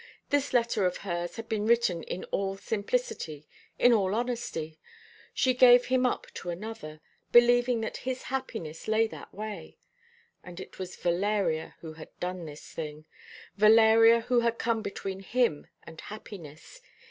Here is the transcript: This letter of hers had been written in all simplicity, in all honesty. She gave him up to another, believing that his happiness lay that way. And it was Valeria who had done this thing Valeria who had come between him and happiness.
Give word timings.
This 0.31 0.51
letter 0.51 0.87
of 0.87 0.97
hers 1.05 1.35
had 1.35 1.47
been 1.47 1.67
written 1.67 2.01
in 2.01 2.23
all 2.31 2.57
simplicity, 2.57 3.45
in 3.77 3.93
all 3.93 4.15
honesty. 4.15 4.79
She 5.31 5.53
gave 5.53 5.85
him 5.85 6.07
up 6.07 6.25
to 6.37 6.49
another, 6.49 7.01
believing 7.31 7.81
that 7.81 7.97
his 7.97 8.23
happiness 8.23 8.87
lay 8.87 9.05
that 9.05 9.31
way. 9.31 9.77
And 10.43 10.59
it 10.59 10.79
was 10.79 10.95
Valeria 10.95 11.75
who 11.81 11.93
had 11.93 12.09
done 12.19 12.45
this 12.45 12.67
thing 12.73 13.05
Valeria 13.57 14.21
who 14.21 14.39
had 14.39 14.57
come 14.57 14.81
between 14.81 15.19
him 15.19 15.67
and 15.83 16.01
happiness. 16.01 16.81